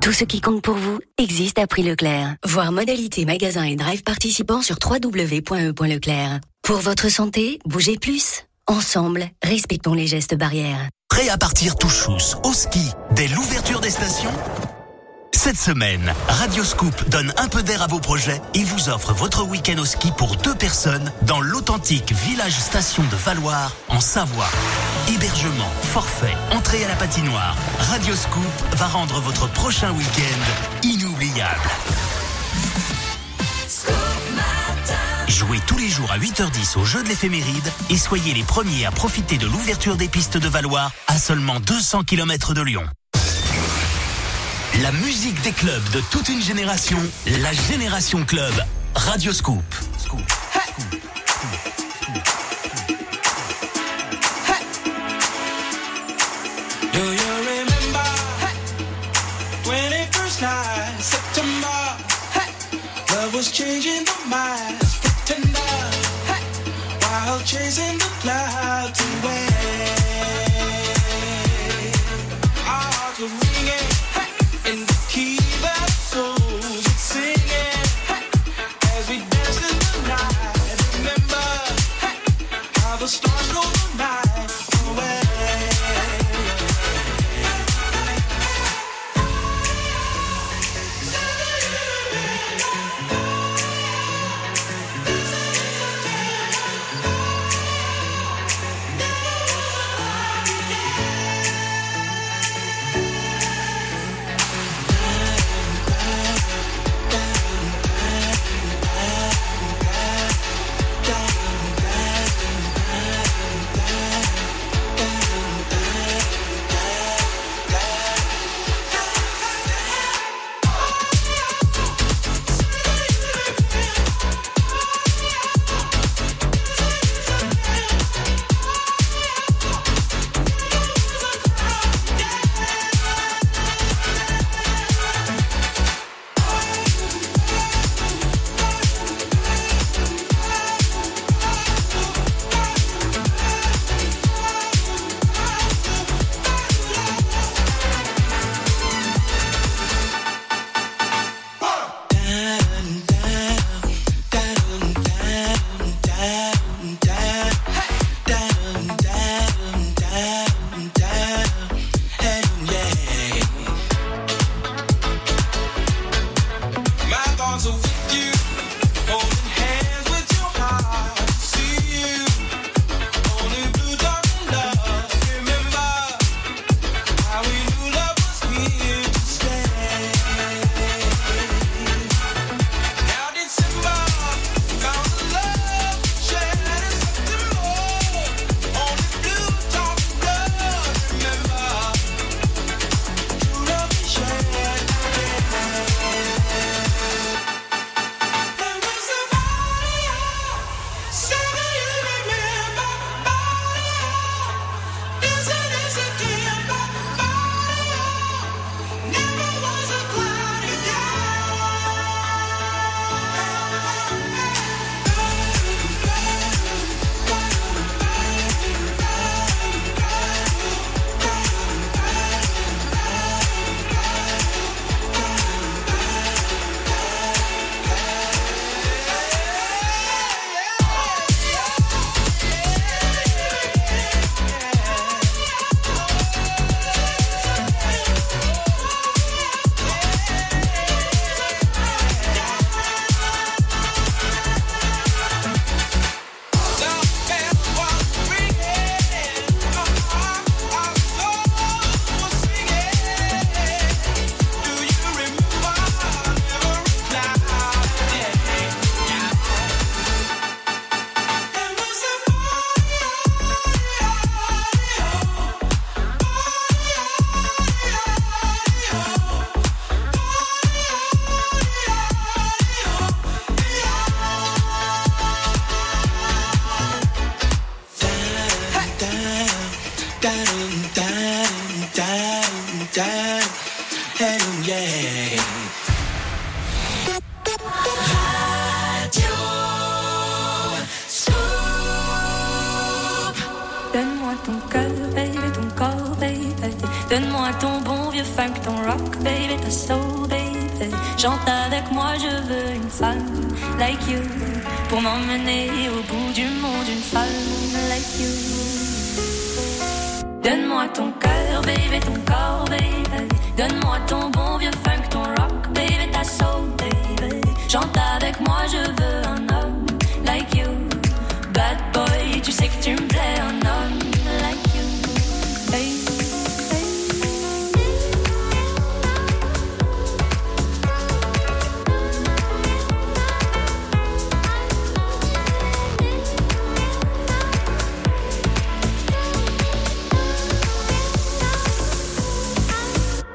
Tout 0.00 0.12
ce 0.12 0.24
qui 0.24 0.40
compte 0.40 0.62
pour 0.62 0.76
vous 0.76 1.00
existe 1.18 1.58
à 1.58 1.66
prix 1.66 1.82
Leclerc. 1.82 2.36
Voir 2.46 2.72
modalité 2.72 3.26
magasin 3.26 3.64
et 3.64 3.76
drive 3.76 4.02
participants 4.02 4.62
sur 4.62 4.78
www.e.leclerc. 4.82 6.40
Pour 6.62 6.78
votre 6.78 7.10
santé, 7.10 7.58
bougez 7.66 7.98
plus. 7.98 8.47
Ensemble, 8.70 9.30
respectons 9.42 9.94
les 9.94 10.06
gestes 10.06 10.34
barrières. 10.34 10.90
Prêt 11.08 11.30
à 11.30 11.38
partir 11.38 11.76
tout 11.76 11.88
chousse 11.88 12.36
au 12.44 12.52
ski 12.52 12.90
dès 13.12 13.26
l'ouverture 13.28 13.80
des 13.80 13.88
stations? 13.88 14.32
Cette 15.32 15.56
semaine, 15.56 16.12
Radio 16.28 16.62
Scoop 16.62 17.08
donne 17.08 17.32
un 17.38 17.48
peu 17.48 17.62
d'air 17.62 17.80
à 17.80 17.86
vos 17.86 17.98
projets 17.98 18.42
et 18.52 18.64
vous 18.64 18.90
offre 18.90 19.14
votre 19.14 19.42
week-end 19.42 19.78
au 19.78 19.86
ski 19.86 20.12
pour 20.18 20.36
deux 20.36 20.54
personnes 20.54 21.10
dans 21.22 21.40
l'authentique 21.40 22.12
village 22.12 22.58
station 22.58 23.02
de 23.04 23.16
Valoir 23.16 23.74
en 23.88 24.00
Savoie. 24.00 24.50
Hébergement, 25.14 25.70
forfait, 25.80 26.36
entrée 26.50 26.84
à 26.84 26.88
la 26.88 26.96
patinoire. 26.96 27.56
Radio 27.78 28.14
Scoop 28.14 28.76
va 28.76 28.88
rendre 28.88 29.18
votre 29.22 29.50
prochain 29.50 29.92
week-end 29.92 30.82
inoubliable. 30.82 31.70
Jouez 35.28 35.60
tous 35.66 35.76
les 35.76 35.88
jours 35.88 36.10
à 36.10 36.18
8h10 36.18 36.78
au 36.78 36.84
jeu 36.84 37.02
de 37.02 37.08
l'éphéméride 37.08 37.72
et 37.90 37.98
soyez 37.98 38.32
les 38.32 38.42
premiers 38.42 38.86
à 38.86 38.90
profiter 38.90 39.36
de 39.36 39.46
l'ouverture 39.46 39.96
des 39.96 40.08
pistes 40.08 40.38
de 40.38 40.48
Valois 40.48 40.90
à 41.06 41.18
seulement 41.18 41.60
200 41.60 42.04
km 42.04 42.54
de 42.54 42.62
Lyon. 42.62 42.82
La 44.82 44.90
musique 44.92 45.40
des 45.42 45.52
clubs 45.52 45.90
de 45.90 46.00
toute 46.10 46.28
une 46.28 46.40
génération. 46.40 46.98
La 47.42 47.52
Génération 47.52 48.24
Club. 48.24 48.52
Radio 48.94 49.32
Scoop. 49.32 49.62
You 56.94 57.04
remember? 57.04 58.00
21st 59.64 60.42
night, 60.42 61.00
September? 61.00 61.68
Was 63.34 63.52
changing 63.52 64.04
the 64.04 64.14
pretender. 64.30 64.87
While 67.28 67.40
chasing 67.40 67.98
the 67.98 68.08
clouds 68.22 69.00
away. 69.22 69.97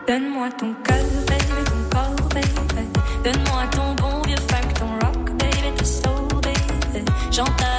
Donne-moi 0.08 0.50
ton 0.60 0.74
cœur, 0.84 0.98
baby, 1.28 1.64
ton 1.66 1.98
corps, 1.98 2.30
baby. 2.34 2.90
Donne-moi 3.24 3.64
ton 3.72 3.96
bon 3.96 4.22
vieux 4.28 4.36
funk, 4.50 4.74
ton 4.78 4.88
rock, 5.06 5.32
baby, 5.38 5.74
tes 5.78 5.86
soul, 5.86 6.28
baby. 6.42 7.06
J'entends 7.32 7.73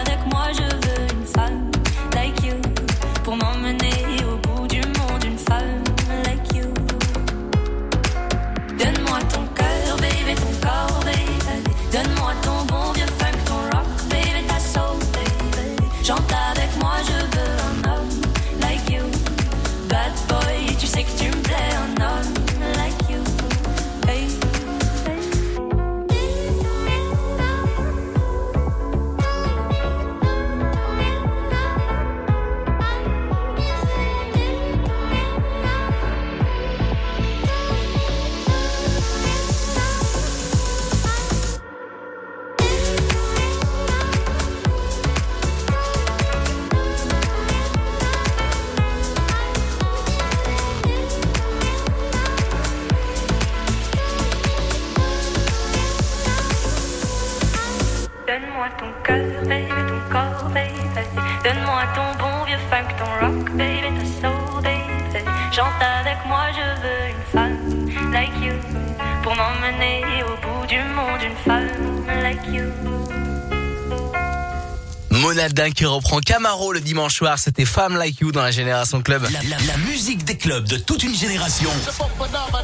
Qui 75.72 75.86
reprend 75.86 76.20
Camaro 76.20 76.72
le 76.72 76.80
dimanche 76.80 77.14
soir, 77.16 77.38
c'était 77.38 77.64
Femme 77.64 77.96
Like 77.96 78.20
You 78.20 78.32
dans 78.32 78.42
la 78.42 78.50
Génération 78.50 79.00
Club. 79.02 79.22
La, 79.32 79.42
la- 79.42 79.56
la 79.66 79.76
musique 79.78 80.24
des 80.24 80.36
clubs 80.36 80.68
de 80.68 80.76
toute 80.76 81.02
une 81.02 81.14
génération. 81.14 81.70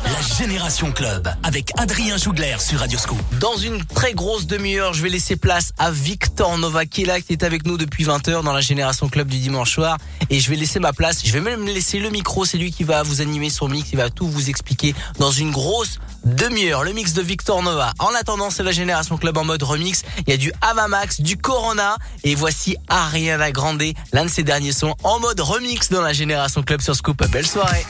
La 0.05 0.37
Génération 0.39 0.93
Club 0.93 1.33
avec 1.43 1.73
Adrien 1.79 2.17
Jougler 2.19 2.57
sur 2.59 2.79
Radio 2.81 2.99
Scoop. 2.99 3.19
Dans 3.39 3.57
une 3.57 3.85
très 3.85 4.13
grosse 4.13 4.47
demi-heure, 4.47 4.93
je 4.93 5.03
vais 5.03 5.09
laisser 5.09 5.37
place 5.37 5.73
à 5.79 5.91
Victor 5.91 6.59
Nova 6.59 6.85
qui 6.85 7.03
est 7.03 7.07
là, 7.07 7.21
qui 7.21 7.33
est 7.33 7.43
avec 7.43 7.65
nous 7.67 7.79
depuis 7.79 8.05
20h 8.05 8.43
dans 8.43 8.53
la 8.53 8.61
Génération 8.61 9.09
Club 9.09 9.29
du 9.29 9.39
dimanche 9.39 9.73
soir. 9.75 9.97
Et 10.29 10.39
je 10.41 10.51
vais 10.51 10.57
laisser 10.57 10.79
ma 10.79 10.93
place, 10.93 11.23
je 11.25 11.33
vais 11.33 11.41
même 11.41 11.65
laisser 11.67 11.99
le 11.99 12.11
micro, 12.11 12.45
c'est 12.45 12.59
lui 12.59 12.71
qui 12.71 12.85
va 12.85 13.03
vous 13.03 13.21
animer 13.21 13.51
son 13.51 13.69
mix, 13.69 13.89
il 13.93 13.97
va 13.97 14.11
tout 14.11 14.29
vous 14.29 14.51
expliquer 14.51 14.95
dans 15.19 15.31
une 15.33 15.51
grosse 15.51 15.99
demi-heure. 16.25 16.85
Le 16.85 16.93
mix 16.93 17.15
de 17.15 17.23
Victor 17.23 17.63
Nova. 17.63 17.93
En 17.99 18.15
attendant, 18.15 18.51
c'est 18.51 18.63
la 18.63 18.73
Génération 18.73 19.17
Club 19.17 19.37
en 19.39 19.45
mode 19.45 19.63
remix. 19.63 20.03
Il 20.27 20.31
y 20.31 20.35
a 20.35 20.37
du 20.37 20.53
Avamax, 20.61 21.21
du 21.21 21.37
Corona 21.39 21.97
et 22.25 22.35
voici 22.35 22.77
Ariana 22.91 23.53
Grande, 23.53 23.83
l'un 24.13 24.25
de 24.25 24.31
ses 24.31 24.43
derniers 24.43 24.73
sons 24.73 24.95
en 25.05 25.21
mode 25.21 25.41
remix 25.41 25.91
dans 25.91 26.03
la 26.03 26.13
Génération 26.13 26.63
Club 26.63 26.81
sur 26.81 26.95
Scoop. 26.95 27.25
Belle 27.31 27.47
soirée. 27.47 27.87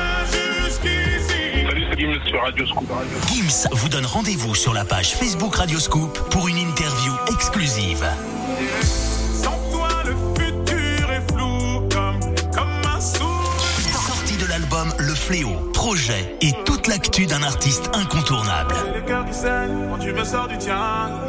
jusqu'ici. 0.66 1.98
Gims 1.98 2.28
sur 2.28 2.42
Radio 2.42 2.66
Scoop. 2.68 2.90
Gims 3.28 3.68
vous 3.72 3.90
donne 3.90 4.06
rendez-vous 4.06 4.56
sur 4.56 4.74
la 4.74 4.86
page 4.86 5.16
Facebook 5.16 5.56
Radio 5.56 5.80
Scoop 5.80 6.20
pour 6.30 6.48
une 6.48 6.58
interview 6.58 7.14
exclusive. 7.32 8.06
Sans 9.44 9.58
toi, 9.72 9.90
le 10.06 10.16
futur 10.38 11.12
est 11.12 11.32
flou 11.32 11.88
comme, 11.90 12.20
comme 12.54 12.82
un 12.96 13.02
sourd. 13.02 13.56
Sortie 14.08 14.38
de 14.38 14.46
l'album 14.46 14.94
Le 15.00 15.14
Fléau, 15.16 15.56
projet 15.74 16.36
et 16.42 16.52
toute 16.66 16.88
l'actu 16.88 17.26
d'un 17.26 17.44
artiste 17.44 17.90
incontournable. 17.94 18.76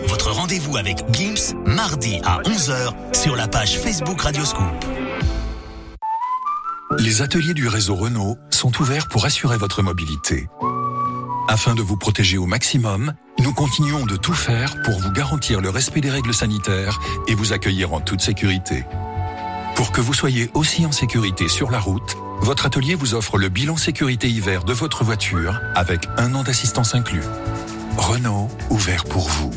Votre 0.06 0.32
rendez-vous 0.32 0.76
avec 0.76 0.98
Gims, 1.12 1.56
mardi 1.64 2.20
à 2.24 2.40
11h 2.42 2.92
sur 3.14 3.36
la 3.36 3.48
page 3.48 3.78
Facebook 3.78 4.20
Radio 4.20 4.44
Scoop. 4.44 5.01
Les 7.02 7.20
ateliers 7.20 7.52
du 7.52 7.66
réseau 7.66 7.96
Renault 7.96 8.38
sont 8.50 8.80
ouverts 8.80 9.08
pour 9.08 9.24
assurer 9.24 9.56
votre 9.56 9.82
mobilité. 9.82 10.48
Afin 11.48 11.74
de 11.74 11.82
vous 11.82 11.96
protéger 11.96 12.38
au 12.38 12.46
maximum, 12.46 13.12
nous 13.40 13.52
continuons 13.52 14.06
de 14.06 14.14
tout 14.14 14.34
faire 14.34 14.80
pour 14.84 15.00
vous 15.00 15.10
garantir 15.10 15.60
le 15.60 15.68
respect 15.68 16.00
des 16.00 16.10
règles 16.10 16.32
sanitaires 16.32 17.00
et 17.26 17.34
vous 17.34 17.52
accueillir 17.52 17.92
en 17.92 18.00
toute 18.00 18.20
sécurité. 18.20 18.84
Pour 19.74 19.90
que 19.90 20.00
vous 20.00 20.14
soyez 20.14 20.48
aussi 20.54 20.86
en 20.86 20.92
sécurité 20.92 21.48
sur 21.48 21.72
la 21.72 21.80
route, 21.80 22.16
votre 22.40 22.66
atelier 22.66 22.94
vous 22.94 23.14
offre 23.14 23.36
le 23.36 23.48
bilan 23.48 23.76
sécurité 23.76 24.30
hiver 24.30 24.62
de 24.62 24.72
votre 24.72 25.02
voiture 25.02 25.60
avec 25.74 26.06
un 26.18 26.32
an 26.36 26.44
d'assistance 26.44 26.94
inclus. 26.94 27.24
Renault, 27.96 28.48
ouvert 28.70 29.06
pour 29.06 29.28
vous. 29.28 29.50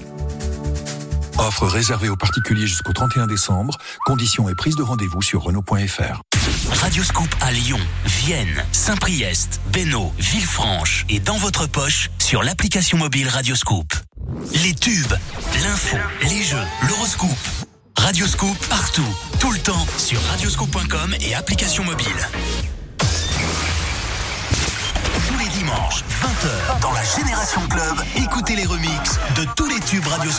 Offre 1.38 1.68
réservée 1.68 2.10
aux 2.10 2.18
particuliers 2.18 2.66
jusqu'au 2.66 2.94
31 2.94 3.28
décembre. 3.28 3.78
Conditions 4.04 4.50
et 4.50 4.56
prise 4.56 4.76
de 4.76 4.82
rendez-vous 4.82 5.22
sur 5.22 5.44
Renault.fr. 5.44 6.24
Radio 6.72 7.04
Scoop 7.04 7.34
à 7.42 7.52
Lyon, 7.52 7.80
Vienne, 8.06 8.64
Saint-Priest, 8.72 9.62
Bénaud, 9.72 10.14
Villefranche 10.18 11.06
et 11.10 11.20
dans 11.20 11.38
votre 11.38 11.68
poche 11.68 12.10
sur 12.20 12.44
l'application 12.44 12.98
mobile 12.98 13.28
Radio 13.28 13.56
Scoop. 13.56 13.94
Les 14.64 14.74
tubes, 14.74 15.14
l'info, 15.64 15.98
les 16.24 16.44
jeux, 16.44 16.58
l'horoscope. 16.88 17.30
Radio 17.98 18.28
Scoop 18.28 18.58
partout, 18.68 19.06
tout 19.40 19.52
le 19.52 19.60
temps 19.60 19.86
sur 19.98 20.22
radioscoop.com 20.24 21.16
et 21.22 21.36
application 21.36 21.84
mobile. 21.84 22.08
Tous 25.28 25.38
les 25.40 25.50
dimanches, 25.50 26.04
20h, 26.22 26.80
dans 26.82 26.92
la 26.92 27.04
Génération 27.04 27.62
Club, 27.68 27.96
écoutez 28.18 28.56
les 28.56 28.66
remixes 28.66 29.20
de 29.36 29.46
tous 29.56 29.68
les 29.68 29.80
tubes 29.80 30.08
Radio 30.08 30.32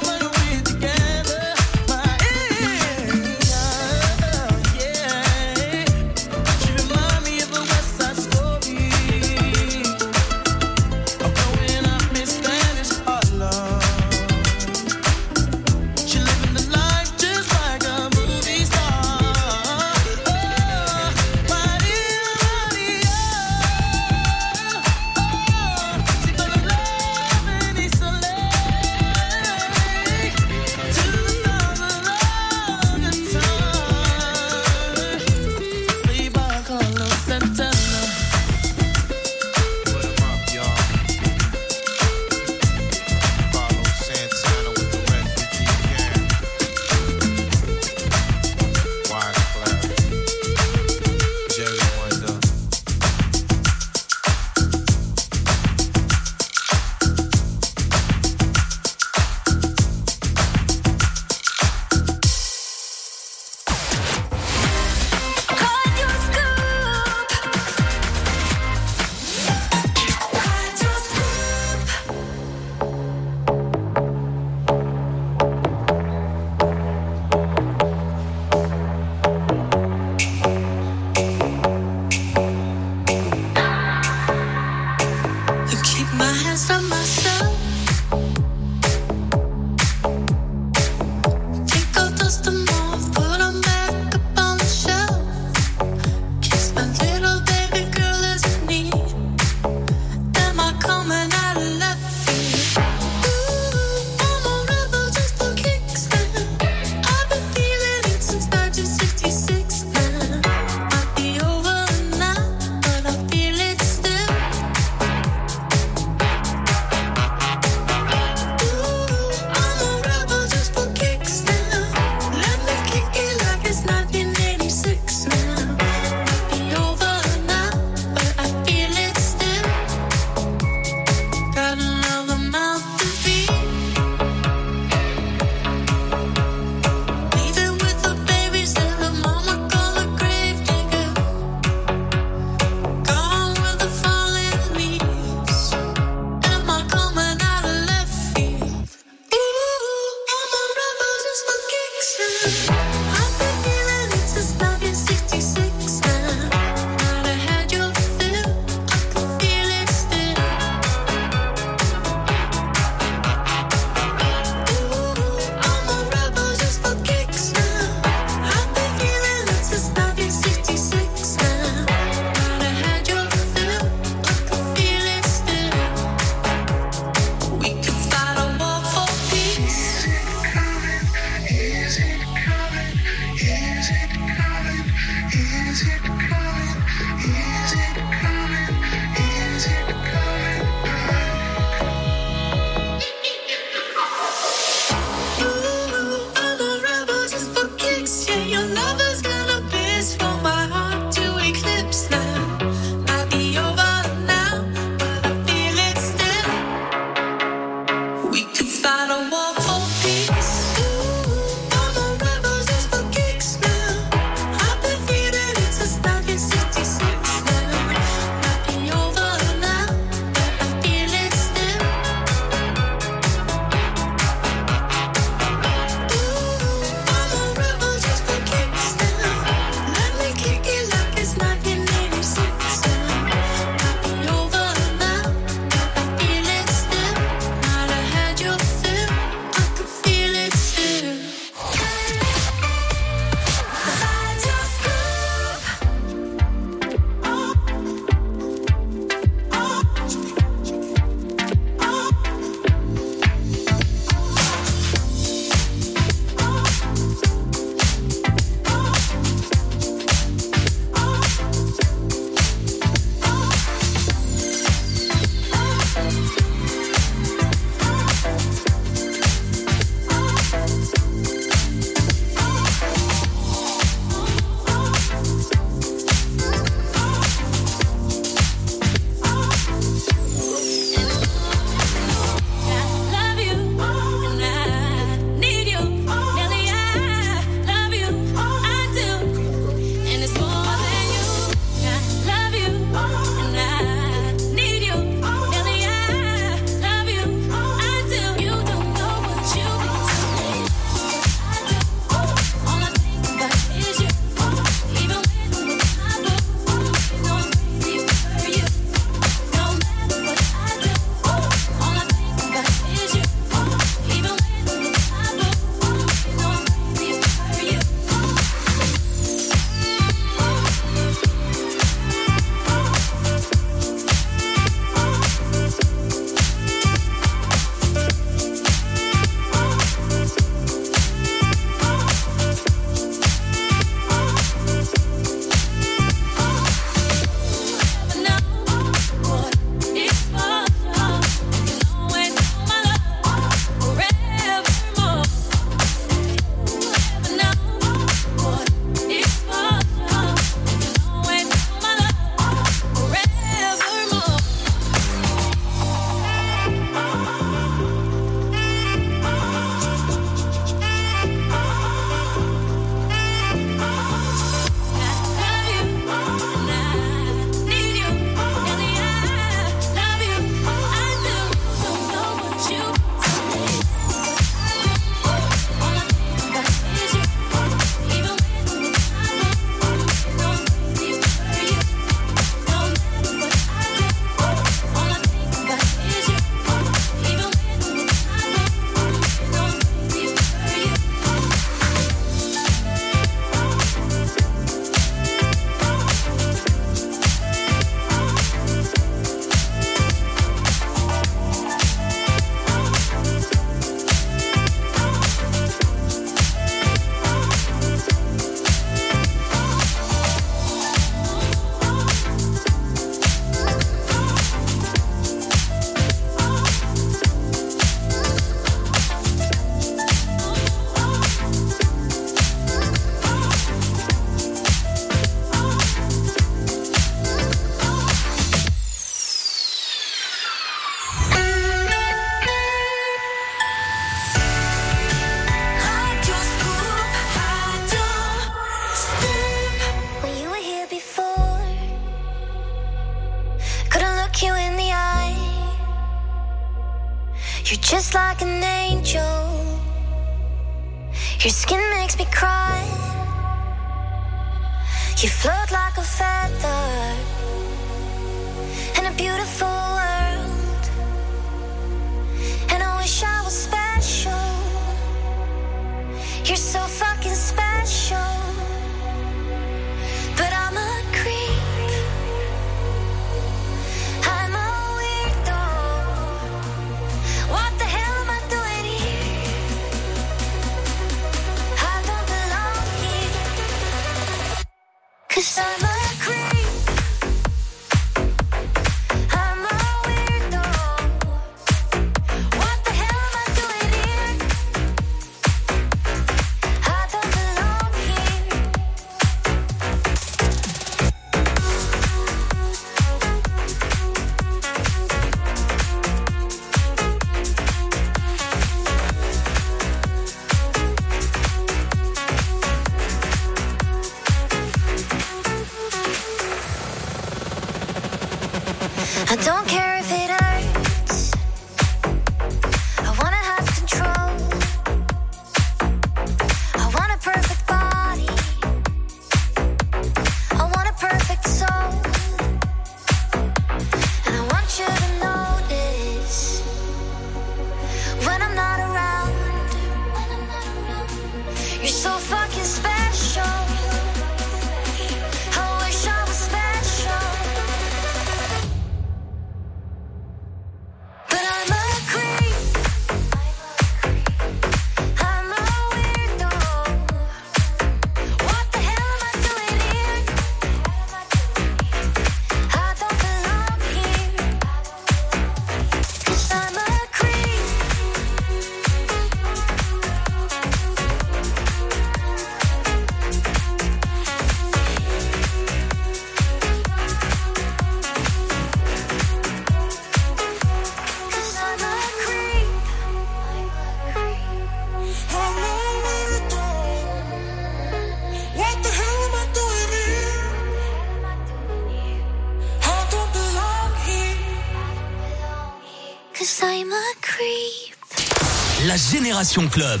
Passion 599.52 599.68
Club. 599.68 600.00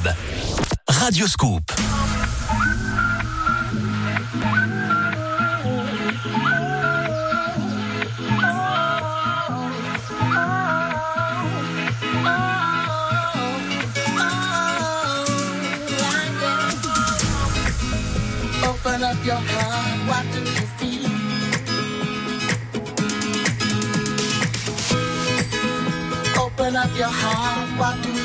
Radio 1.02 1.26
Scoop. 1.26 1.70
Open 18.64 19.02
up 19.04 19.22
your 19.22 19.36
heart, 19.36 19.98
what 20.08 20.24
do 20.32 20.40
you 20.40 20.66
feel? 20.78 21.10
Open 26.42 26.76
up 26.76 26.96
your 26.96 27.08
heart, 27.08 27.78
what 27.78 28.02
do 28.02 28.12
you 28.12 28.21